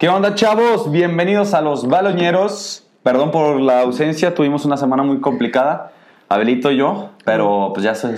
[0.00, 0.90] ¿Qué onda, chavos?
[0.90, 2.86] Bienvenidos a los baloñeros.
[3.02, 5.92] Perdón por la ausencia, tuvimos una semana muy complicada,
[6.26, 8.16] Abelito y yo, pero pues ya se,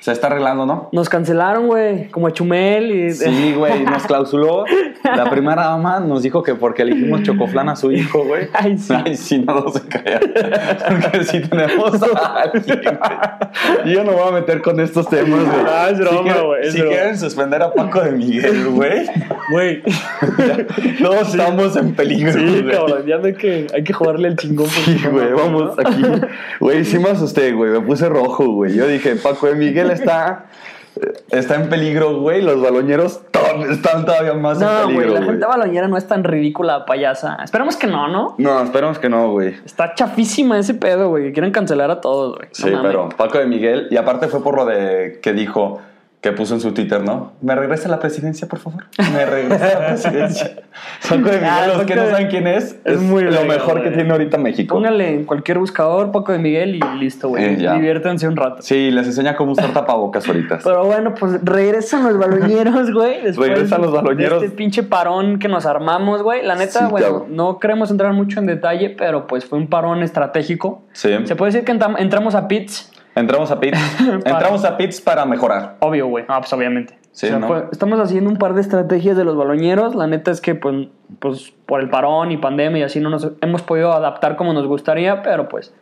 [0.00, 0.88] se está arreglando, ¿no?
[0.92, 3.10] Nos cancelaron, güey, como a Chumel y...
[3.12, 4.64] Sí, güey, nos clausuló.
[5.02, 8.48] La primera dama nos dijo que porque elegimos chocoflán a su hijo, güey.
[8.52, 8.94] Ay, sí.
[8.94, 10.20] Ay, sí, no, no se calla.
[10.20, 13.94] Porque sí tenemos a alguien, güey.
[13.94, 15.66] Yo no me voy a meter con estos temas, güey.
[15.66, 19.06] Ah, es broma, Si güey, Si quieren suspender a Paco de Miguel, güey,
[19.50, 19.82] Güey,
[21.02, 22.74] todos estamos en peligro, sí, güey.
[22.74, 24.66] cabrón, ya no hay que, hay que jugarle el chingón.
[24.68, 25.88] Sí, güey, vamos ¿no?
[25.88, 26.02] aquí.
[26.60, 27.70] Güey, sí me asusté, güey.
[27.70, 28.74] Me puse rojo, güey.
[28.74, 30.46] Yo dije, Paco de Miguel está,
[31.30, 32.42] está en peligro, güey.
[32.42, 33.20] Los baloñeros
[33.70, 37.38] están todavía más en No, güey, peligro, la gente baloñera no es tan ridícula, payasa.
[37.42, 38.34] Esperemos que no, ¿no?
[38.38, 39.54] No, esperemos que no, güey.
[39.64, 41.32] Está chafísima ese pedo, güey.
[41.32, 42.48] Quieren cancelar a todos, güey.
[42.52, 43.88] Sí, pero Paco de Miguel.
[43.90, 45.80] Y aparte fue por lo de que dijo,
[46.24, 47.34] que puso en su Twitter, ¿no?
[47.42, 48.84] ¿Me regresa la presidencia, por favor?
[49.12, 50.52] ¿Me regresa a la presidencia?
[51.02, 53.44] Paco de Miguel, Ah, los Paco que no saben quién es, es es, muy lo
[53.44, 54.74] mejor que tiene ahorita México.
[54.74, 57.44] Póngale en cualquier buscador Paco de Miguel y listo, güey.
[57.44, 57.70] Eh.
[57.74, 58.62] Diviértanse un rato.
[58.62, 60.60] Sí, les enseña cómo usar tapabocas ahorita.
[60.64, 63.20] Pero bueno, pues regresan los baloñeros, güey.
[63.24, 64.40] después Regresan los baloñeros.
[64.40, 66.42] de Este pinche parón que nos armamos, güey.
[66.42, 67.36] La neta, Sí, bueno, cabrón.
[67.36, 70.84] no queremos entrar mucho en detalle, pero pues fue un parón estratégico.
[70.94, 71.10] Sí.
[71.24, 73.78] Se puede decir que entramos a pits, Entramos a Pits.
[74.24, 75.76] Entramos a Pits para mejorar.
[75.80, 76.24] obvio, güey.
[76.28, 76.98] Ah, pues obviamente.
[77.12, 77.70] Sí, O sea, ¿no?
[77.70, 79.94] estamos haciendo un par de estrategias de los baloñeros.
[79.94, 80.88] La neta es que, pues,
[81.20, 84.66] pues, por el parón y pandemia y así no nos hemos podido adaptar como nos
[84.66, 85.72] gustaría, pero pues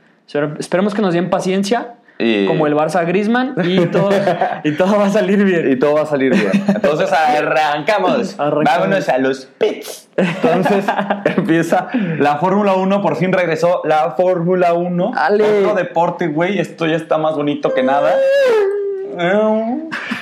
[0.58, 4.10] esperemos que nos den paciencia, Y- como el Barça Grisman, y todo,
[4.64, 5.72] y todo va a salir bien.
[5.72, 6.50] Y todo va a salir bien.
[6.69, 8.38] Entonces arrancamos.
[8.38, 8.64] Arrancamos.
[8.64, 10.08] Vámonos a los pits.
[10.16, 10.84] Entonces
[11.36, 11.88] empieza
[12.19, 15.12] la Fórmula 1, por fin regresó la Fórmula 1.
[15.16, 15.60] Ale.
[15.60, 16.58] Otro deporte, güey.
[16.58, 18.14] Esto ya está más bonito que nada.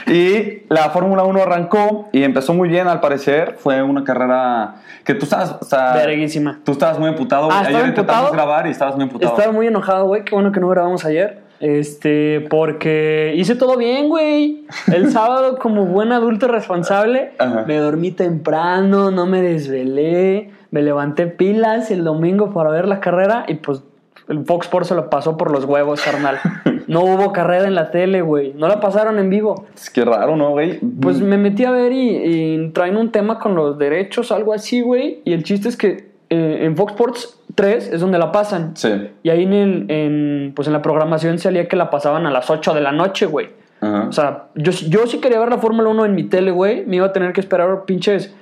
[0.06, 3.56] Y la Fórmula 1 arrancó y empezó muy bien al parecer.
[3.58, 6.60] Fue una carrera que tú estabas, o sea, Verguísima.
[6.64, 7.44] tú estabas muy emputado.
[7.44, 7.60] Ah, güey.
[7.60, 9.32] ¿estaba Ayer intentamos grabar y estabas muy emputado.
[9.36, 10.24] Estaba muy enojado, güey.
[10.24, 11.39] Qué bueno que no grabamos ayer.
[11.60, 14.64] Este, porque hice todo bien, güey.
[14.92, 17.64] El sábado, como buen adulto responsable, Ajá.
[17.66, 23.44] me dormí temprano, no me desvelé, me levanté pilas el domingo para ver la carrera
[23.46, 23.82] y pues
[24.28, 26.38] el Fox Sports se lo pasó por los huevos, carnal.
[26.86, 28.52] No hubo carrera en la tele, güey.
[28.54, 29.66] No la pasaron en vivo.
[29.76, 30.80] Es que raro, ¿no, güey?
[31.00, 34.80] Pues me metí a ver y, y traen un tema con los derechos, algo así,
[34.80, 35.20] güey.
[35.24, 38.76] Y el chiste es que eh, en Fox Sports 3 es donde la pasan.
[38.76, 39.10] Sí.
[39.22, 42.50] Y ahí en, el- en, pues en la programación salía que la pasaban a las
[42.50, 43.50] 8 de la noche, güey.
[43.80, 44.06] Ajá.
[44.08, 46.84] O sea, yo, yo sí quería ver la Fórmula 1 en mi tele, güey.
[46.86, 48.34] Me iba a tener que esperar pinches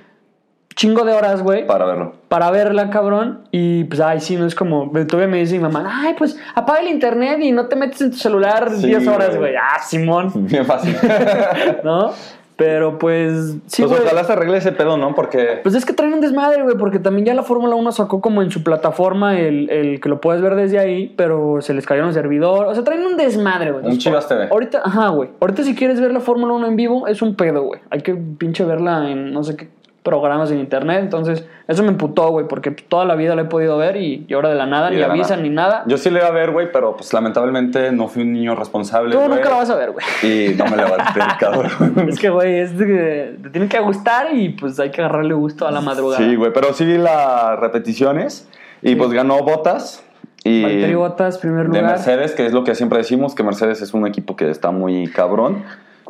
[0.75, 1.65] chingo de horas, güey.
[1.67, 2.13] para verlo.
[2.29, 3.41] Para verla, cabrón.
[3.51, 4.89] Y pues, ay, sí, no es como.
[5.07, 8.11] Todavía me dice mi mamá, ay, pues apaga el internet y no te metes en
[8.11, 9.55] tu celular Sí, 10 horas, güey.
[9.55, 10.31] Ah, Simón.
[10.47, 10.95] Bien fácil.
[11.83, 12.11] ¿No?
[12.59, 14.03] Pero pues, sí, pues güey.
[14.03, 15.15] ojalá se arregle ese pedo, ¿no?
[15.15, 18.21] Porque Pues es que traen un desmadre, güey, porque también ya la Fórmula 1 sacó
[18.21, 21.85] como en su plataforma el, el que lo puedes ver desde ahí, pero se les
[21.85, 22.67] cayó el servidor.
[22.67, 23.85] O sea, traen un desmadre, güey.
[23.85, 24.49] Un Chivas TV.
[24.51, 25.29] Ahorita, ajá, güey.
[25.39, 27.79] Ahorita si quieres ver la Fórmula 1 en vivo, es un pedo, güey.
[27.89, 29.78] Hay que pinche verla en no sé qué
[30.09, 31.01] programas en internet.
[31.01, 34.33] Entonces, eso me emputó, güey, porque toda la vida la he podido ver y, y
[34.33, 35.83] ahora de la nada, Y ni de avisan ni nada.
[35.85, 39.11] yo sí le iba a ver, güey, pero pues lamentablemente no fui un niño responsable.
[39.11, 40.05] Tú güey, nunca la vas a ver, güey.
[40.23, 42.09] Y no me levanté, cabrón.
[42.09, 45.35] Es que, güey, es de que te tiene que gustar y pues hay que agarrarle
[45.35, 46.17] gusto a la madrugada.
[46.25, 48.49] Sí, güey, pero sí vi las repeticiones
[48.81, 50.03] y pues ganó Botas.
[50.43, 51.97] Y Valtteri Bottas, primer de lugar.
[51.97, 55.07] Mercedes, que es lo que siempre decimos, que Mercedes es un equipo que está muy
[55.07, 55.63] cabrón,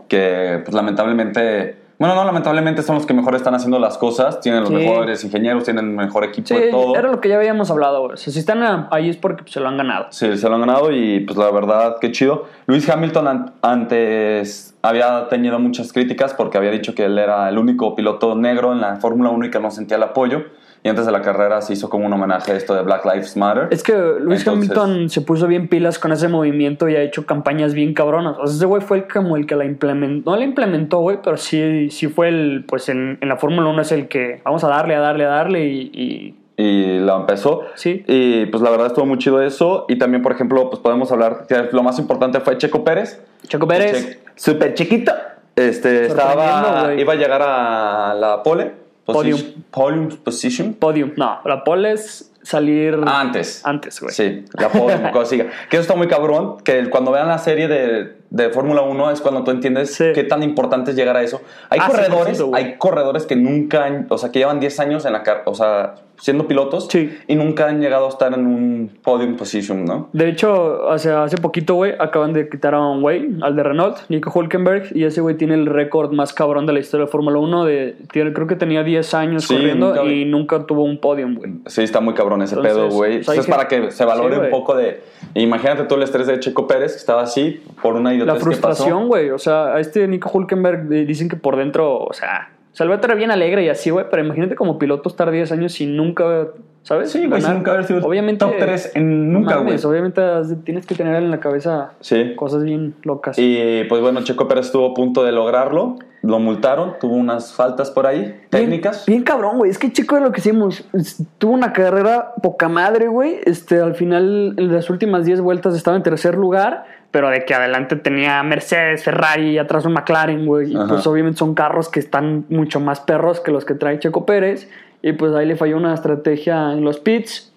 [0.08, 4.62] que pues lamentablemente, bueno, no lamentablemente son los que mejor están haciendo las cosas, tienen
[4.62, 4.76] los Sí.
[4.76, 6.96] mejores ingenieros, tienen mejor equipo Sí, de todo.
[6.96, 8.14] era lo que ya habíamos hablado, güey.
[8.14, 10.08] O sea, si están ahí es porque se lo han ganado.
[10.09, 12.46] Sí, se lo han ganado y pues la verdad, qué chido.
[12.68, 17.58] Luis Hamilton an- antes había tenido muchas críticas porque había dicho que él era el
[17.58, 20.44] único piloto negro en la Fórmula 1 y que no sentía el apoyo.
[20.81, 23.35] Y antes de la carrera se hizo como un homenaje a esto de Black Lives
[23.35, 23.67] Matter.
[23.72, 27.25] Es que Luis Entonces- Hamilton se puso bien pilas con ese movimiento y ha hecho
[27.25, 28.38] campañas bien cabronas.
[28.40, 30.31] O sea, ese güey fue el, como el que la implementó.
[30.31, 33.81] No la implementó, güey, pero sí, sí fue el, pues en, en la Fórmula 1
[33.81, 35.91] es el que vamos a darle, a darle, a darle y...
[35.94, 37.61] y- y la empezó.
[37.75, 38.03] Sí.
[38.05, 39.85] Y pues la verdad estuvo muy chido eso.
[39.87, 43.22] Y también, por ejemplo, pues podemos hablar, que lo más importante fue Checo Pérez.
[43.47, 44.05] Checo Pérez.
[44.09, 45.14] Che- Súper chiquito.
[45.55, 48.73] Este, estaba, iba a llegar a la pole.
[49.14, 49.38] Podium.
[49.40, 50.73] Position- Podium position.
[50.73, 51.11] Podium.
[51.17, 53.61] No, la pole es salir Antes.
[53.66, 54.14] antes, güey.
[54.14, 55.46] Sí, la podium, consiga.
[55.70, 56.58] Que eso está muy cabrón.
[56.64, 60.05] Que cuando vean la serie de de Fórmula 1 es cuando tú entiendes Sí.
[60.14, 61.41] qué tan importante es llegar a eso.
[61.70, 62.64] Hay Ah, corredores, 100%, güey.
[62.64, 65.55] hay corredores que nunca, han- o sea, que llevan 10 años en la car- o
[65.55, 67.17] sea, siendo pilotos Sí.
[67.28, 70.09] y nunca han llegado a estar en un podium position, ¿no?
[70.11, 73.99] De hecho, hace, hace poquito, güey, acaban de quitar a un güey, al de Renault,
[74.09, 77.40] Nico Hulkenberg, y ese güey tiene el récord más cabrón de la historia de Fórmula
[77.40, 77.64] 1.
[77.64, 81.35] De, tiene- creo que tenía 10 años Sí, corriendo nunca- y nunca tuvo un podium,
[81.35, 81.52] güey.
[81.67, 83.11] Sí, está muy cabrón ese Entonces, pedo, güey.
[83.23, 85.02] pues, Eso es que- para que se valore Sí, un poco de...
[85.35, 89.30] Imagínate tú el estrés de Checo Pérez, que estaba así por una La frustración, güey.
[89.32, 93.64] O sea, a este Nico Hulkenberg dicen que por dentro, o sea, estar bien alegre
[93.66, 96.48] y así, güey, pero imagínate como piloto estar 10 años sin nunca,
[96.84, 97.12] ¿sabes?
[97.12, 99.76] Sí, güey, sin nunca haber sido obviamente, top 3 en nunca, güey.
[99.84, 100.22] Obviamente
[100.64, 102.36] tienes que tener en la cabeza Sí.
[102.36, 103.38] cosas bien locas.
[103.38, 105.98] Y pues bueno, Checo Pérez estuvo a punto de lograrlo.
[106.22, 109.06] Lo multaron, tuvo unas faltas por ahí, técnicas.
[109.06, 109.72] Bien, cabrón, güey.
[109.72, 110.84] Es que chico de lo que hicimos.
[110.94, 113.38] es- Tuvo una carrera poca madre, güey.
[113.46, 116.84] Este, al final, en las últimas 10 vueltas estaba en tercer lugar.
[117.11, 120.72] Pero de que adelante tenía Mercedes, Ferrari y atrás un McLaren, güey.
[120.73, 120.88] Y Ajá.
[120.88, 124.70] pues obviamente son carros que están mucho más perros que los que trae Checo Pérez.
[125.02, 127.52] Y pues ahí le falló una estrategia en los pits.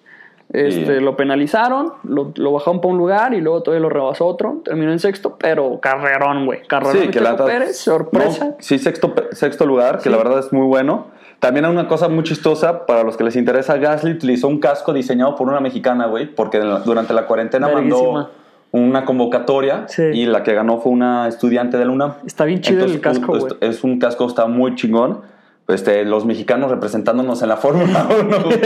[0.51, 4.61] Este, Lo penalizaron, lo, lo bajaron para un lugar y luego todavía lo rebasó otro.
[4.63, 6.61] Terminó en sexto, pero carrerón, güey.
[6.67, 8.45] Carrerón Sí, que Checo Pérez, sorpresa.
[8.45, 10.09] No, sí, sexto, sexto lugar, que Sí.
[10.09, 11.07] la verdad es muy bueno.
[11.39, 14.93] También hay una cosa muy chistosa, para los que les interesa, Gasly utilizó un casco
[14.93, 18.13] diseñado por una mexicana, güey, porque durante la cuarentena Verguísima.
[18.13, 18.29] mandó
[18.73, 20.01] una convocatoria Sí.
[20.13, 22.13] y la que ganó fue una estudiante de la UNAM.
[22.25, 23.53] Está bien chido el casco, un- güey.
[23.61, 25.21] Es un casco, está muy chingón.
[25.69, 28.59] Este, los mexicanos representándonos en la Fórmula 1, güey.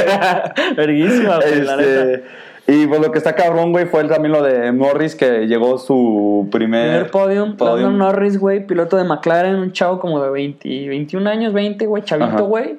[0.76, 1.40] Verguísima.
[1.40, 2.24] Este,
[2.68, 6.48] y pues lo que está cabrón, güey, fue también lo de Morris, que llegó su
[6.52, 7.98] primer, Primer podium, podium.
[7.98, 12.46] Norris, güey, piloto de McLaren, un chavo como de 20, 21 años, 20, güey, chavito,
[12.46, 12.78] güey.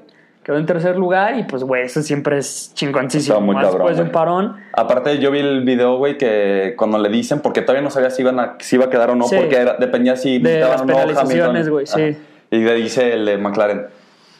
[0.48, 3.34] Quedó en tercer lugar y pues, güey, eso siempre es chingoncísimo.
[3.34, 4.56] Está muy Más cabrón, después de un parón.
[4.72, 8.22] Aparte, yo vi el video, güey, que cuando le dicen, porque todavía no sabía si,
[8.22, 9.36] iban a, si iba a quedar o no, Sí.
[9.36, 12.16] porque era- dependía si De las penalizaciones, güey, sí.
[12.50, 13.88] Y le dice el de McLaren,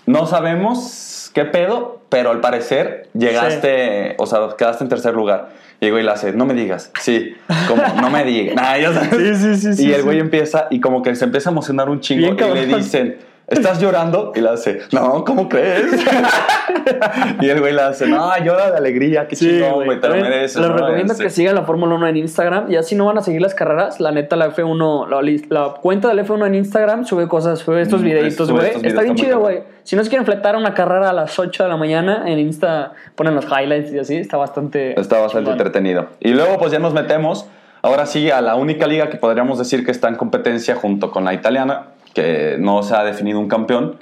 [0.07, 5.51] no sabemos qué pedo, pero al parecer llegaste, o sea, quedaste en tercer lugar.
[5.79, 6.91] Y el güey le hace, no me digas.
[7.01, 7.35] Sí,
[7.69, 8.55] como, no me digas.
[8.57, 8.77] Nah.
[9.11, 10.21] Sí, sí, sí, Y sí, el güey sí.
[10.23, 12.79] empieza, y como que se empieza a emocionar un chingo, Bien y le cabrón.
[12.79, 13.19] dicen,
[13.49, 14.33] ¿estás llorando?
[14.35, 15.87] Y le hace, no, ¿cómo crees?
[17.41, 20.57] y el güey le hace, no, llora de alegría, qué chingón, güey, te lo mereces.
[20.61, 20.77] Les ¿no?
[20.77, 21.25] recomiendo Este.
[21.25, 22.69] que sigan la Fórmula 1 en Instagram.
[22.69, 25.23] Ya si no van a seguir las carreras, la neta, la F1, la,
[25.65, 28.73] la cuenta del F1 en Instagram sube cosas, sube estos Mm, videitos, güey.
[28.83, 29.63] Está bien chido, güey.
[29.83, 32.93] Si no se quieren fletar una carrera a las 8 de la mañana, en Insta
[33.15, 34.17] ponen los highlights y así.
[34.17, 34.99] Está bastante.
[35.01, 35.53] Está bastante chingón.
[35.67, 36.07] entretenido.
[36.21, 37.47] Y luego pues ya nos metemos,
[37.83, 41.25] ahora sí, a la única liga que podríamos decir que está en competencia junto con
[41.25, 43.97] la italiana, que no se ha definido un campeón,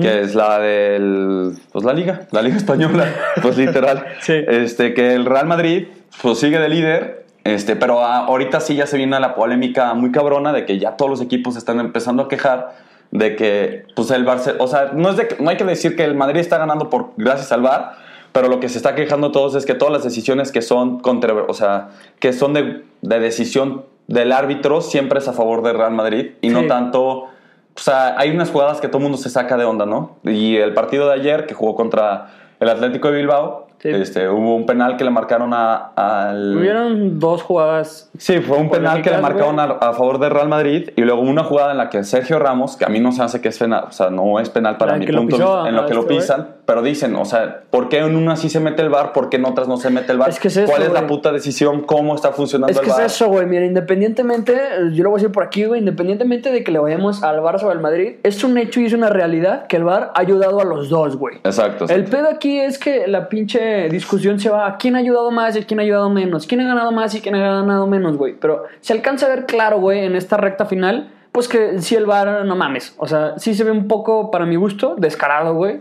[0.00, 3.04] que es la del, pues la liga, la liga española,
[3.42, 4.04] pues literal.
[4.20, 4.34] Sí.
[4.46, 5.88] Este, que el Real Madrid
[6.22, 7.22] pues sigue de líder.
[7.44, 10.92] Este, pero a- ahorita sí ya se viene la polémica muy cabrona de que ya
[10.96, 12.76] todos los equipos están empezando a quejar
[13.10, 16.04] de que pues el Barça, o sea, no es de no hay que decir que
[16.04, 17.96] el Madrid está ganando por gracias al VAR,
[18.30, 21.34] pero lo que se está quejando todos es que todas las decisiones que son contra,
[21.34, 21.88] o sea,
[22.20, 26.48] que son de, de decisión del árbitro siempre es a favor del Real Madrid y
[26.50, 27.26] no tanto,
[27.74, 30.16] o sea, hay unas jugadas que todo el mundo se saca de onda, ¿no?
[30.24, 32.28] Y el partido de ayer que jugó contra
[32.60, 33.88] el Atlético de Bilbao, Sí.
[33.90, 38.10] este, hubo un penal que le marcaron a- al Hubieron dos jugadas.
[38.16, 41.20] Sí, fue un penal que le marcaron a, a favor del Real Madrid y luego
[41.20, 43.58] una jugada en la que Sergio Ramos, que a mí no se hace que es
[43.58, 45.86] penal, o sea, no es penal para mi que lo punto de pisó en lo
[45.86, 46.20] que lo este güey.
[46.24, 49.28] pisan, pero dicen, o sea, ¿por qué en una sí se mete el VAR, por
[49.28, 50.28] qué en otras no se mete el VAR?
[50.28, 51.80] Es que es eso, ¿Cuál es la puta decisión?
[51.82, 53.06] ¿Cómo está funcionando Es que el es VAR?
[53.06, 53.46] eso, güey.
[53.46, 54.56] Mira, independientemente,
[54.92, 57.64] yo lo voy a decir por aquí, güey, independientemente de que le vayamos al Barça
[57.64, 60.60] o al Madrid, es un hecho y es una realidad que el VAR ha ayudado
[60.60, 61.36] a los dos, güey.
[61.44, 61.84] Exacto.
[61.86, 62.16] El exacto.
[62.16, 65.64] pedo aquí es que la pinche discusión se va a quién ha ayudado más y
[65.64, 68.34] quién ha ayudado menos, quién ha ganado más y quién ha ganado menos, güey.
[68.34, 72.06] Pero se alcanza a ver claro, güey, en esta recta final, pues que sí el
[72.06, 72.94] VAR, no mames.
[72.98, 75.80] O sea, sí se ve un poco, para mi gusto, descarado, güey.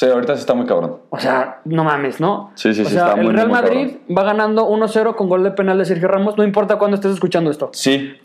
[0.00, 0.96] Sí, ahorita sí está muy cabrón.
[1.10, 2.52] O sea, no mames, ¿no?
[2.54, 5.28] Sí, sí, o sí, sea, está muy, el Real muy Madrid va ganando 1-0 con
[5.28, 7.68] gol de penal de Sergio Ramos, no importa cuándo estés escuchando esto.
[7.74, 8.18] Sí.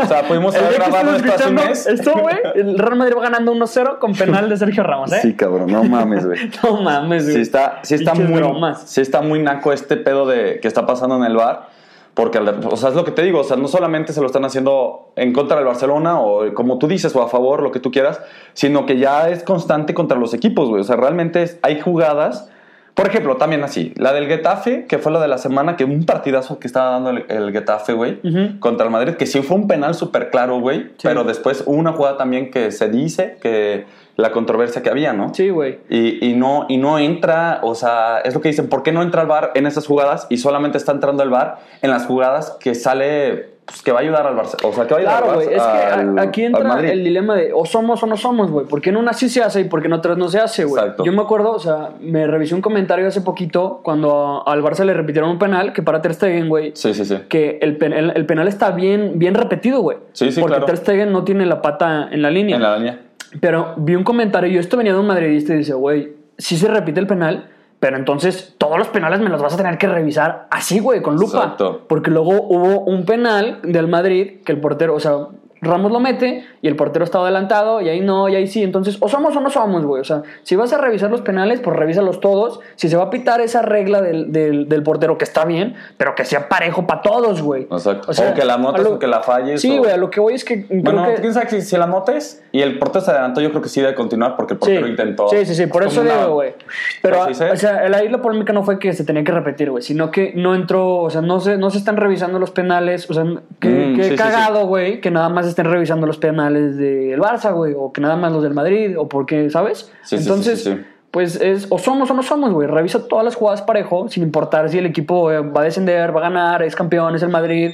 [0.00, 1.86] O sea, pudimos haber grabado esto hace un mes.
[1.86, 5.18] Esto, güey, el Real Madrid va ganando 1-0 con penal de Sergio Ramos, ¿eh?
[5.22, 6.50] Sí, cabrón, no mames, güey.
[6.62, 7.34] No mames, güey.
[7.36, 8.82] Sí está, sí está Pinches muy, bromas.
[8.82, 11.68] sí está muy naco este pedo de que está pasando en el bar.
[12.18, 14.44] Porque, o sea, es lo que te digo, o sea, no solamente se lo están
[14.44, 17.92] haciendo en contra del Barcelona o como tú dices, o a favor, lo que tú
[17.92, 18.20] quieras,
[18.54, 20.80] sino que ya es constante contra los equipos, güey.
[20.80, 22.50] O sea, realmente es- hay jugadas,
[22.94, 26.04] por ejemplo, también así, la del Getafe, que fue la de la semana, que un
[26.06, 28.18] partidazo que estaba dando el, el Getafe, güey,
[28.58, 32.16] contra el Madrid, que sí fue un penal súper claro, güey, pero después una jugada
[32.16, 33.86] también que se dice que,
[34.18, 35.32] la controversia que había, ¿no?
[35.32, 35.78] Sí, güey.
[35.88, 39.02] Y, y no, y no entra, o sea, es lo que dicen, ¿por qué no
[39.02, 42.56] entra el VAR en esas jugadas y solamente está entrando el VAR en las jugadas
[42.58, 44.56] que sale, pues que va a ayudar al Barça?
[44.64, 45.54] O sea, que va a ayudar Claro, al güey.
[45.56, 48.66] Es Barça- que aquí entra el dilema de o somos o no somos, güey.
[48.66, 50.82] Porque en una sí se hace y porque en otras no se hace, güey.
[50.82, 51.04] Exacto.
[51.04, 54.94] Yo me acuerdo, o sea, me revisé un comentario hace poquito cuando al Barça le
[54.94, 56.72] repitieron un penal que para Ter Stegen, güey.
[56.74, 57.18] Sí, sí, sí.
[57.28, 59.98] Que el, pen- el, el penal está bien, bien repetido, güey.
[60.12, 60.66] Sí, sí, Porque claro.
[60.66, 62.56] Ter Stegen no tiene la pata en la línea.
[62.56, 62.98] En la línea.
[63.40, 66.68] Pero vi un comentario, y esto venía de un madridista y dice, güey, sí se
[66.68, 70.46] repite el penal, pero entonces todos los penales me los vas a tener que revisar
[70.50, 71.38] así, güey, con lupa.
[71.38, 71.84] Exacto.
[71.88, 75.28] Porque luego hubo un penal del Madrid que el portero, o sea,
[75.60, 78.62] Ramos lo mete y el portero estaba adelantado y ahí no, y ahí sí.
[78.62, 80.00] Entonces, o somos o no somos, güey.
[80.00, 82.60] O sea, si vas a revisar los penales, pues revísalos todos.
[82.76, 86.14] Si se va a pitar esa regla del, del, del portero, que está bien, pero
[86.14, 87.62] que sea parejo para todos, güey.
[87.70, 88.10] Exacto.
[88.10, 90.20] O que la notes lo- o que la falles, Sí, o- güey, a lo que
[90.20, 91.20] voy es que Bueno, que...
[91.20, 93.80] quién sabe si, si la notes y el portero se adelantó, yo creo que sí
[93.80, 95.28] debe continuar porque el portero intentó.
[95.28, 96.54] Sí, sí, sí, por Es eso digo, güey.
[97.02, 99.82] Pero, o sea, el- ahí la polémica no fue que se tenía que repetir, güey,
[99.82, 103.14] sino que no entró, o sea, no se, no se están revisando los penales, o
[103.14, 103.24] sea,
[103.60, 107.20] que, Mm, que sí, sí, cagado, güey, que nada más estén revisando los penales del
[107.20, 109.92] Barça, güey, o que nada más los del Madrid, o porque, ¿sabes?
[110.02, 110.80] Sí, Entonces, sí, sí.
[111.10, 114.68] pues es, o somos o no somos, güey, revisa todas las jugadas parejo, sin importar
[114.68, 117.70] si el equipo eh, va a descender, va a ganar, es campeón, es el Madrid.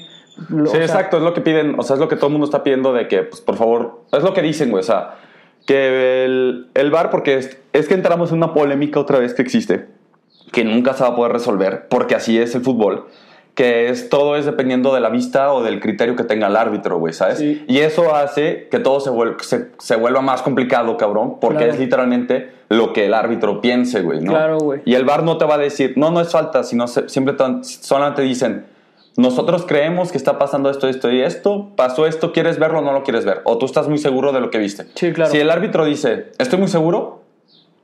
[0.49, 2.27] lo- o Sí, sea, exacto, es lo que piden, o sea, es lo que todo
[2.27, 4.85] el mundo está pidiendo de que, pues, por favor, es lo que dicen, güey, o
[4.87, 5.15] sea,
[5.67, 9.43] que el, el VAR, porque es, es que entramos en una polémica otra vez que
[9.43, 9.87] existe,
[10.53, 13.07] que nunca se va a poder resolver, porque así es el fútbol,
[13.55, 16.99] que es todo es dependiendo de la vista o del criterio que tenga el árbitro,
[16.99, 17.39] güey, ¿sabes?
[17.39, 17.65] Sí.
[17.69, 21.73] Y eso hace que todo se, vuel- se, se vuelva más complicado, cabrón, porque Claro.
[21.75, 24.33] es literalmente lo que el árbitro piense, güey, ¿no?
[24.33, 24.81] Claro, güey.
[24.85, 27.35] Y el VAR no te va a decir, no, no es falta, sino se- siempre
[27.35, 28.65] te- solamente dicen,
[29.17, 32.93] nosotros creemos que está pasando esto, esto y esto, pasó esto, ¿quieres verlo o no
[32.93, 33.43] lo quieres ver?
[33.45, 34.87] O tú estás muy seguro de lo que viste.
[34.97, 35.31] Sí, claro.
[35.31, 37.21] Si el árbitro dice, estoy muy seguro,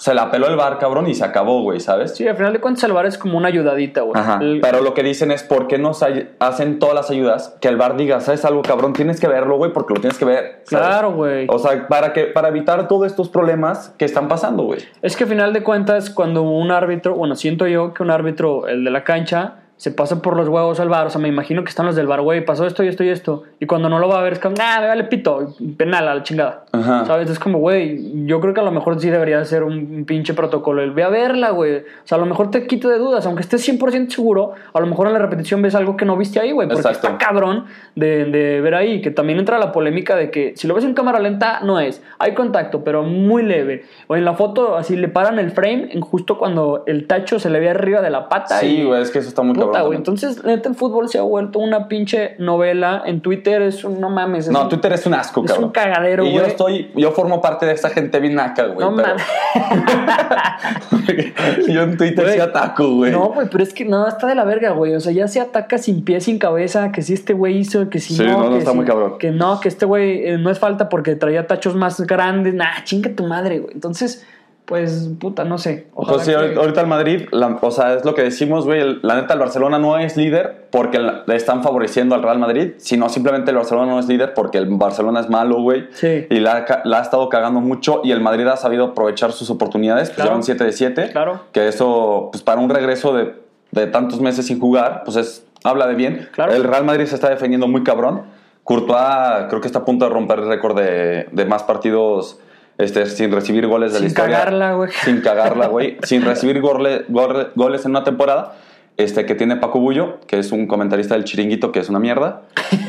[0.01, 2.17] se la peló el VAR, cabrón, y se acabó, güey, ¿sabes?
[2.17, 4.19] Sí, al final de cuentas el VAR es como una ayudadita, güey.
[4.19, 4.39] Ajá.
[4.41, 5.93] El- Pero lo que dicen es, ¿por qué no
[6.39, 7.57] hacen todas las ayudas?
[7.61, 8.95] Que el VAR diga, ¿sabes algo, cabrón?
[8.95, 10.63] Tienes que verlo, güey, porque lo tienes que ver.
[10.65, 10.87] ¿sabes?
[10.89, 11.47] Claro, güey.
[11.51, 14.81] O sea, para, que, para evitar todos estos problemas que están pasando, güey.
[15.03, 18.67] Es que a final de cuentas, cuando un árbitro, bueno, siento yo que un árbitro,
[18.69, 21.07] el de la cancha, se pasa por los huevos al bar.
[21.07, 23.09] O sea, me imagino que están los del bar, güey, pasó esto y esto y
[23.09, 23.45] esto.
[23.61, 26.17] Y cuando no lo va a ver, es como, ah, me vale pito, penal a
[26.17, 26.67] la chingada.
[26.71, 27.07] Ajá.
[27.07, 27.31] ¿Sabes?
[27.31, 30.83] Es como, güey, yo creo que a lo mejor sí debería ser un pinche protocolo.
[30.83, 31.77] El ve a verla, güey.
[31.79, 34.87] O sea, a lo mejor te quito de dudas, aunque estés 100% seguro, a lo
[34.87, 36.69] mejor en la repetición ves algo que no viste ahí, güey.
[36.69, 37.07] Porque Exacto.
[37.09, 37.65] está cabrón
[37.97, 39.01] de, de ver ahí.
[39.01, 42.03] Que también entra la polémica de que si lo ves en cámara lenta, no es.
[42.19, 43.85] Hay contacto, pero muy leve.
[44.09, 47.49] O en la foto, así le paran el frame en justo cuando el tacho se
[47.49, 48.59] le ve arriba de la pata.
[48.59, 49.97] Sí, y- güey, es que eso está muy Puta, güey.
[49.97, 53.03] Entonces, neta, el fútbol se ha vuelto una pinche novela.
[53.07, 54.47] En Twitter es un, no mames.
[54.47, 55.67] es No, un- Twitter es un asco, es cabrón.
[55.67, 56.51] un cagadero, Y yo güey.
[56.51, 58.79] estoy, yo formo parte de esa gente bien naca, güey.
[58.89, 59.25] No pero- mames.
[61.69, 62.35] yo en Twitter Güey.
[62.35, 63.13] sí ataco, güey.
[63.13, 64.95] No, güey, pero es que no, está de la verga, güey.
[64.95, 68.01] O sea, ya se ataca sin pie, sin cabeza, que si este güey hizo, que
[68.01, 68.33] si Sí, no.
[68.39, 69.19] no, no, que está si- muy cabrón.
[69.19, 72.55] Que no, que este güey eh, no es falta porque traía tachos más grandes.
[72.55, 73.75] Nah, chinga tu madre, güey.
[73.75, 74.27] Entonces,
[74.71, 75.89] pues, puta, no sé.
[75.93, 78.99] Ojalá Pues sí, que- ahorita, el Madrid, la- o sea, es lo que decimos, güey.
[79.03, 83.11] La neta, el Barcelona no es líder porque le están favoreciendo al Real Madrid, sino
[83.11, 85.89] simplemente el Barcelona no es líder porque el Barcelona es malo, güey.
[85.93, 86.27] Sí.
[86.31, 89.33] Y la, ha ca- la ha estado cagando mucho y el Madrid ha sabido aprovechar
[89.33, 90.09] sus oportunidades.
[90.09, 90.31] Pues Claro.
[90.31, 91.09] llevan 7 de 7.
[91.13, 91.41] Claro.
[91.53, 93.35] Que eso, pues para un regreso de,
[93.73, 96.29] de tantos meses sin jugar, pues es, habla de bien.
[96.33, 96.53] Claro.
[96.55, 98.23] El Real Madrid se está defendiendo muy cabrón.
[98.65, 102.39] Courtois creo que está a punto de romper el récord de, de más partidos
[102.81, 104.37] este, sin recibir goles de Sin la historia.
[104.39, 104.91] cagarla, güey.
[105.05, 105.97] Sin cagarla, güey.
[106.05, 108.55] sin recibir gole- gole- goles en una temporada.
[108.97, 112.43] Este, que tiene Paco Bullo, que es un comentarista del chiringuito, que es una mierda.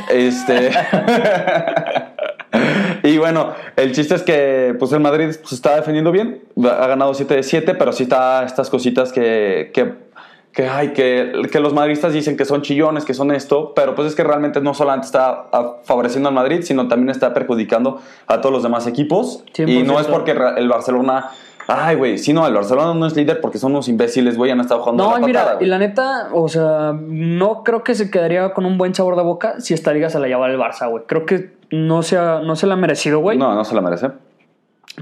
[0.09, 0.71] Este.
[3.03, 6.41] y bueno, el chiste es que pues el Madrid se está defendiendo bien.
[6.63, 9.71] Ha ganado 7 de 7, pero sí está estas cositas que.
[9.73, 10.10] que
[10.53, 14.07] que, ay, que, que los madridistas dicen que son chillones, que son esto, pero pues
[14.09, 18.41] es que realmente no solamente está ah, favoreciendo al Madrid, sino también está perjudicando a
[18.41, 19.43] todos los demás equipos.
[19.57, 20.11] Y no es 100%.
[20.11, 21.29] porque el Barcelona
[21.67, 24.59] Ay, güey, sí, no, el Barcelona no es líder porque son unos imbéciles, güey, han
[24.59, 28.09] estado jugando No, la mira, patada, y la neta, o sea, no creo que se
[28.11, 30.89] quedaría con un buen sabor de boca si esta liga se la llevara el Barça,
[30.89, 31.03] güey.
[31.07, 33.37] Creo que no se, ha- no se la ha merecido, güey.
[33.37, 34.09] No, no se la merece.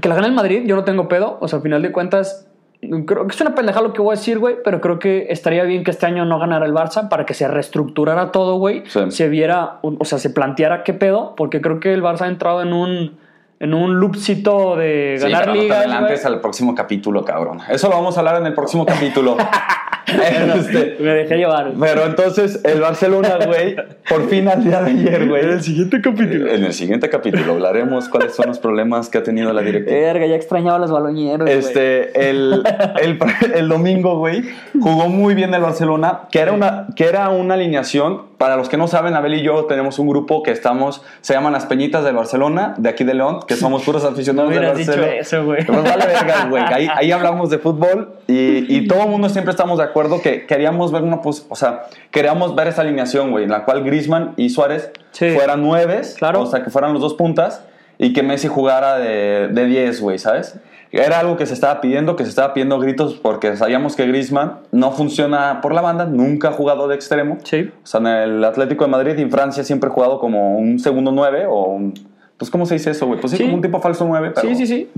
[0.00, 1.38] Que la gane el Madrid, yo no tengo pedo.
[1.40, 2.46] O sea, al final de cuentas,
[3.06, 4.56] creo que es una pendejada lo que voy a decir, güey.
[4.64, 7.46] Pero creo que estaría bien que este año no ganara el Barça para que se
[7.48, 8.84] reestructurara todo, güey.
[8.86, 9.00] Sí.
[9.10, 11.34] Se viera, o sea, se planteara qué pedo.
[11.36, 13.18] Porque creo que el Barça ha entrado en un,
[13.60, 15.78] en un loopcito de Sí, ganar pero no te ligas.
[15.78, 16.34] adelantes güey.
[16.34, 17.60] al próximo capítulo, cabrón.
[17.68, 19.36] Eso lo vamos a hablar en el próximo capítulo.
[20.60, 21.72] Este, Me dejé llevar.
[21.78, 23.76] pero entonces el Barcelona, güey,
[24.08, 25.44] por fin al día de ayer, güey.
[25.44, 26.48] En el siguiente capítulo.
[26.52, 29.96] En el siguiente capítulo hablaremos cuáles son los problemas que ha tenido la directiva.
[29.98, 31.46] Verga, ya extrañaba a los baloñeros.
[31.46, 31.58] güey.
[31.58, 32.62] Este, el,
[33.00, 33.18] el,
[33.54, 34.42] el domingo, güey,
[34.80, 38.28] jugó muy bien el Barcelona, que era, una, que era una alineación.
[38.40, 41.52] Para los que no saben, Abel y yo tenemos un grupo que estamos, se llaman
[41.52, 44.78] Las Peñitas del Barcelona, de aquí de León, que somos puros aficionados No del hubieras
[44.78, 45.20] dicho Barcelona.
[45.20, 45.66] eso, güey.
[45.66, 46.62] Pues vale verga, güey.
[46.66, 50.46] Ahí, ahí hablamos de fútbol y, y todo el mundo siempre estamos de acuerdo que
[50.46, 54.32] queríamos ver una, pos- o sea, queríamos ver esa alineación, güey, en la cual Griezmann
[54.36, 55.30] y Suárez Sí.
[55.30, 56.42] fueran nueves, Claro.
[56.42, 57.64] o sea, que fueran los dos puntas
[57.98, 60.58] y que Messi jugara de, de 10, güey, ¿sabes?
[60.92, 64.54] Era algo que se estaba pidiendo, que se estaba pidiendo gritos porque sabíamos que Griezmann
[64.72, 67.38] no funciona por la banda, nunca ha jugado de extremo.
[67.44, 67.70] Sí.
[67.84, 70.80] O sea, en el Atlético de Madrid y en Francia siempre ha jugado como un
[70.80, 71.94] segundo 9 o un...
[72.36, 73.20] Pues, ¿cómo se dice eso, güey?
[73.20, 73.44] Pues sí, Sí.
[73.44, 74.48] como un tipo falso 9, pero...
[74.48, 74.90] Sí, sí, sí.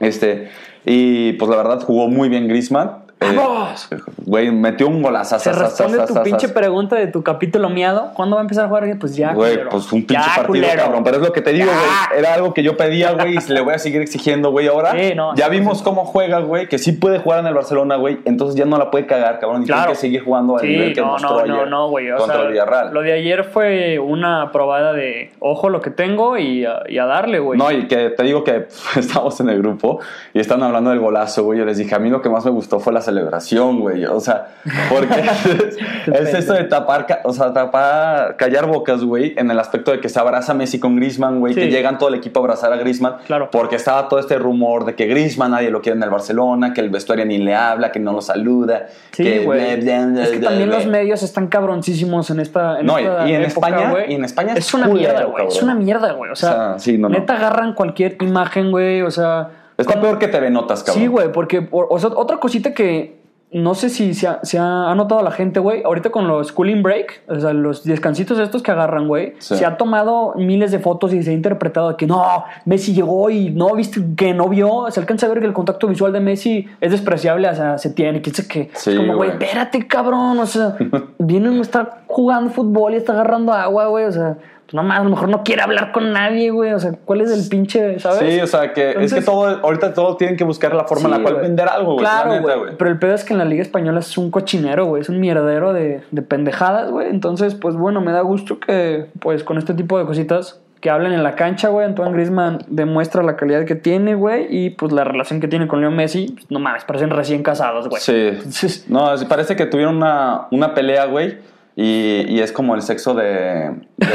[0.00, 0.48] Este,
[0.84, 2.90] y pues la verdad jugó muy bien Griezmann.
[3.20, 3.88] ¡Vamos!
[4.24, 5.38] Güey, metió un golazo.
[5.38, 8.12] Se responde tu pinche pregunta de tu capítulo miado.
[8.14, 8.84] ¿Cuándo va a empezar a jugar?
[8.98, 11.02] Pues ya, Güey, pues un pinche partido, cabrón.
[11.04, 12.18] Pero es lo que te digo, güey.
[12.20, 14.68] Era algo que yo pedía, güey, y se le voy a seguir exigiendo, güey.
[14.68, 17.96] Ahora Sí, no, ya vimos cómo juega, güey, que sí puede jugar en el Barcelona,
[17.96, 18.18] güey.
[18.24, 19.62] Entonces ya no la puede cagar, cabrón.
[19.62, 19.82] Y Claro.
[19.82, 22.10] tiene que seguir jugando al nivel que no, mostró no, ayer no, no, güey.
[22.12, 22.94] O contra sea, el Villarreal.
[22.94, 27.04] Lo de ayer fue una probada de ojo lo que tengo y a, y a
[27.06, 27.58] darle, güey.
[27.58, 30.00] No, y que te digo que estamos en el grupo
[30.32, 31.58] y están hablando del golazo, güey.
[31.58, 34.04] Yo les dije, a mí lo que más me gustó fue la celebración, güey.
[34.04, 34.48] O sea,
[34.88, 35.14] porque
[36.12, 40.08] es esto de tapar, o sea, tapar, callar bocas, güey, en el aspecto de que
[40.08, 41.60] se abraza Messi con Griezmann, güey, Sí.
[41.60, 43.16] que llegan todo el equipo a abrazar a Griezmann.
[43.26, 43.48] Claro.
[43.50, 46.80] Porque estaba todo este rumor de que Griezmann nadie lo quiere en el Barcelona, que
[46.80, 48.86] el vestuario ni le habla, que no lo saluda.
[49.12, 49.60] Sí, que güey.
[49.60, 52.80] Es que también los medios están cabroncísimos en esta.
[52.80, 54.12] En No, esta y en época, España- güey.
[54.12, 55.46] y en España es es una mierda, güey.
[55.46, 56.30] Es una mierda, güey.
[56.30, 57.18] O sea, O sea, sí, no, no.
[57.18, 59.02] neta agarran cualquier imagen, güey.
[59.02, 59.48] O sea.
[59.78, 61.02] Está peor que TV Notas, cabrón.
[61.02, 63.16] Sí, güey, porque, por- o sea, otra cosita que
[63.50, 66.82] no sé si se ha, se ha, notado la gente, güey, ahorita con los cooling
[66.82, 69.56] break, o sea, los descansitos estos que agarran, güey, Sí.
[69.56, 73.48] se ha tomado miles de fotos y se ha interpretado que no, Messi llegó y
[73.48, 76.68] no, viste que no vio, se alcanza a ver que el contacto visual de Messi
[76.82, 80.38] es despreciable, o sea, se tiene, que sé que, Sí, es como, güey, espérate, cabrón,
[80.40, 80.76] o sea,
[81.18, 84.36] viene, está jugando fútbol y está agarrando agua, güey, o sea,
[84.72, 87.30] no más, a lo mejor no quiere hablar con nadie, güey, o sea, ¿cuál es
[87.30, 88.34] el pinche, sabes?
[88.34, 91.10] Sí, o sea, que es que todo, ahorita todo tienen que buscar la forma en
[91.10, 92.04] la cual vender algo, güey.
[92.04, 92.76] Claro, güey.
[92.76, 95.02] Pero el pedo es que en la Liga Española es un cochinero, güey.
[95.02, 97.08] Es un mierdero de, de pendejadas, güey.
[97.08, 101.12] Entonces, pues bueno, me da gusto que, pues con este tipo de cositas que hablen
[101.12, 101.86] en la cancha, güey.
[101.86, 104.46] Antoine Griezmann demuestra la calidad que tiene, güey.
[104.50, 107.88] Y pues la relación que tiene con Leo Messi, pues, no mames, parecen recién casados,
[107.88, 108.00] güey.
[108.00, 108.28] Sí.
[108.32, 111.38] Entonces, No, parece que tuvieron una, una pelea, güey.
[111.80, 114.08] Y, y es como el sexo de, de,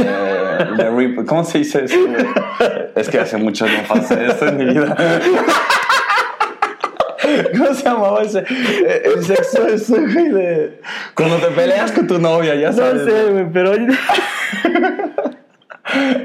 [0.76, 1.96] de Rip- ¿Cómo se dice eso?
[2.94, 4.94] Es que hace mucho no pasé esto en mi vida.
[7.58, 8.44] ¿Cómo se llamaba ese?
[9.06, 10.82] El sexo ese, güey, de...
[11.16, 13.06] Cuando te peleas con tu novia, ya no sabes.
[13.06, 13.72] sé, güey, pero...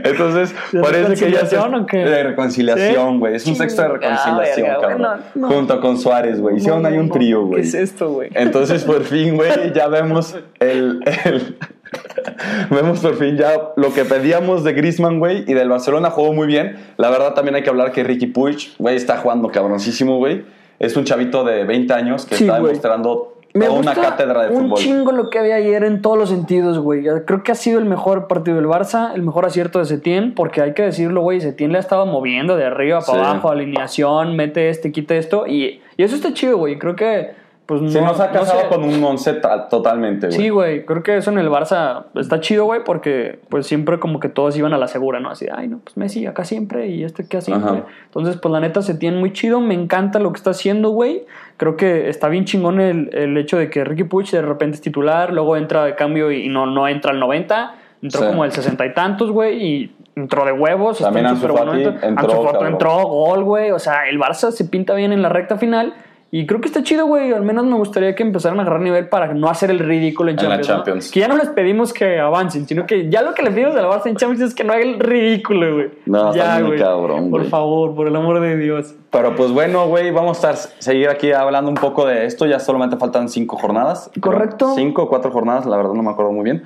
[0.04, 1.56] Entonces, ¿De parece que ya se...
[1.56, 1.96] reconciliación o qué?
[1.98, 3.18] De reconciliación, ¿Sí?
[3.18, 3.34] güey.
[3.34, 5.02] Es un sexo de Chingada, reconciliación, verga, cabrón.
[5.34, 5.54] No, no.
[5.54, 6.56] Junto con Suárez, güey.
[6.56, 7.14] Hicieron No, ahí no, un no.
[7.14, 7.62] trío, güey.
[7.62, 8.30] ¿Qué es esto, güey?
[8.34, 11.56] Entonces, por fin, güey, ya vemos el, el-
[12.70, 16.46] vemos por fin ya lo que pedíamos de Griezmann, güey, y del Barcelona jugó muy
[16.46, 16.76] bien.
[16.96, 20.44] La verdad también hay que hablar que Ricky Puig, güey, está jugando cabroncísimo, güey.
[20.78, 24.64] Es un chavito de 20 años que Sí, está demostrando Me una cátedra de un
[24.64, 24.78] fútbol.
[24.78, 27.04] chingo lo que había ayer en todos los sentidos, güey.
[27.24, 30.60] Creo que ha sido el mejor partido del Barça, el mejor acierto de Setién, porque
[30.60, 33.24] hay que decirlo, güey, Setién le ha estado moviendo de arriba para Sí.
[33.30, 36.78] abajo, alineación, mete este, quita esto, y, y eso está chido, güey.
[36.78, 37.30] Creo que,
[37.68, 38.66] pues Se no- nos ha no casado sé.
[38.68, 40.38] con un once ta- totalmente, güey.
[40.38, 44.20] Sí, güey, creo que eso en el Barça está chido, güey, porque pues siempre como
[44.20, 45.28] que todos iban a la segura, ¿no?
[45.28, 47.70] Así, ay, no, pues Messi acá siempre y este acá siempre.
[47.70, 47.84] Ajá.
[48.06, 51.26] Entonces, pues la neta se tiene muy chido, me encanta lo que está haciendo, güey.
[51.58, 54.80] Creo que está bien chingón el, el hecho de que Ricky Puig de repente es
[54.80, 58.26] titular, luego entra de cambio y no, no entra al 90, entró Sí.
[58.28, 61.00] como el sesenta y tantos, güey, y entró de huevos.
[61.00, 62.66] También Ansu Fati entró, cabrón.
[62.72, 63.72] entró, gol, güey.
[63.72, 65.92] O sea, el Barça se pinta bien en la recta final.
[66.30, 67.32] Y creo que está chido, güey.
[67.32, 70.38] Al menos me gustaría que empezaran a agarrar nivel para no hacer el ridículo en
[70.38, 71.10] En la Champions.
[71.10, 73.86] Que ya no les pedimos que avancen, sino que ya lo que le pedimos al
[73.86, 75.90] Barça en Champions es que no haga el ridículo, güey.
[76.04, 76.78] No, está ya, güey.
[76.78, 78.94] cabrón, Por favor, por el amor de Dios.
[79.10, 82.44] Pero pues bueno, güey, vamos a estar, seguir aquí hablando un poco de esto.
[82.44, 84.10] Ya solamente faltan cinco jornadas.
[84.20, 84.74] Correcto.
[84.74, 86.62] Cinco o cuatro jornadas, la verdad no me acuerdo muy bien.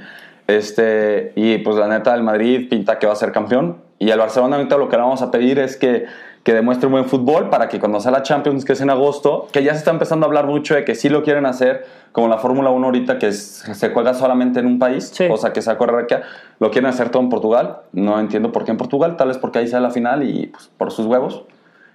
[0.48, 3.76] Este, y pues la neta, el Madrid pinta que va a ser campeón.
[3.98, 6.06] Y al Barcelona ahorita lo que le vamos a pedir es que,
[6.42, 9.46] que demuestre un buen fútbol para que cuando sea la Champions, que es en agosto,
[9.52, 12.26] que ya se está empezando a hablar mucho de que sí lo quieren hacer, como
[12.28, 15.28] la Fórmula 1 ahorita, que es- se juega solamente en un país, Sí.
[15.28, 16.18] cosa que se acuerda que
[16.58, 17.78] lo quieren hacer todo en Portugal.
[17.92, 20.68] No entiendo por qué en Portugal, tal vez porque ahí sea la final y pues,
[20.76, 21.44] por sus huevos.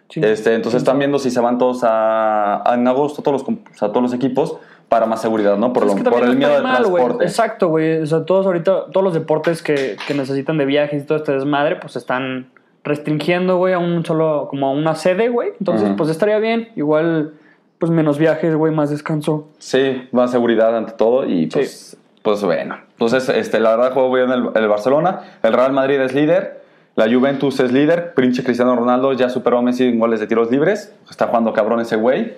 [0.10, 0.22] Sí.
[0.24, 3.60] Este, entonces están viendo si se van todos a, a- en agosto, todos los, o
[3.78, 4.58] sea, todos los equipos,
[4.88, 5.74] para más seguridad, ¿no?
[5.74, 6.94] Por, lo- por el miedo está de mal, güey.
[7.04, 7.26] transporte.
[7.26, 8.02] Exacto, güey.
[8.02, 11.34] O sea, todos ahorita, todos los deportes que, que necesitan de viajes y todo este
[11.34, 12.48] desmadre, pues están
[12.88, 15.52] restringiendo, güey, a un solo, como a una sede, güey.
[15.60, 16.70] Entonces, pues estaría bien.
[16.76, 17.34] Igual,
[17.80, 19.50] pues menos viajes, güey, más descanso.
[19.60, 22.78] Sí, más seguridad ante todo y pues, pues bueno.
[22.92, 26.62] Entonces, este, la verdad juego bien el, el Barcelona, el Real Madrid es líder,
[26.96, 30.50] la Juventus es líder, pinche Cristiano Ronaldo ya superó a Messi en goles de tiros
[30.50, 32.34] libres, está jugando cabrón ese güey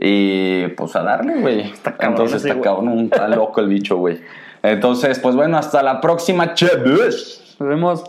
[0.00, 1.72] y pues a darle, güey.
[1.82, 4.20] cabrón Entonces está cabrón, está loco el bicho, güey.
[4.62, 7.56] Entonces, pues bueno, hasta la próxima, chavos.
[7.58, 8.04] Nos vemos.